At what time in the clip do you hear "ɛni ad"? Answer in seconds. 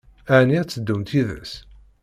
0.37-0.69